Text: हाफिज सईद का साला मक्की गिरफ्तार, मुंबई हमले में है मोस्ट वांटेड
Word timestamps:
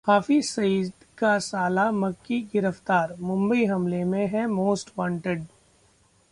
हाफिज 0.07 0.45
सईद 0.45 0.91
का 1.17 1.37
साला 1.39 1.89
मक्की 1.91 2.39
गिरफ्तार, 2.53 3.15
मुंबई 3.19 3.65
हमले 3.65 4.03
में 4.03 4.27
है 4.27 4.45
मोस्ट 4.47 4.91
वांटेड 4.97 5.43